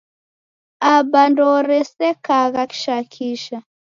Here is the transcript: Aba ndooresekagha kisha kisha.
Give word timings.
Aba 0.93 1.21
ndooresekagha 1.29 2.61
kisha 2.71 2.97
kisha. 3.13 3.57